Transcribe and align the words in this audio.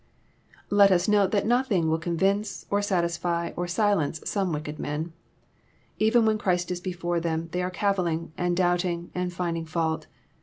277 0.71 0.77
Let 0.79 0.91
US 0.95 1.07
note 1.07 1.29
that 1.31 1.45
nothing 1.45 1.87
will 1.87 1.99
convince, 1.99 2.65
or 2.71 2.81
satisfy, 2.81 3.51
or 3.55 3.67
silence 3.67 4.19
some 4.25 4.51
wicked 4.51 4.79
men. 4.79 5.13
Even 5.99 6.25
when 6.25 6.39
Christ 6.39 6.71
is 6.71 6.81
before 6.81 7.19
them, 7.19 7.49
they 7.51 7.61
are 7.61 7.69
cavilling, 7.69 8.33
and 8.35 8.57
doubting, 8.57 9.11
and 9.13 9.31
finding 9.31 9.67
fault. 9.67 10.07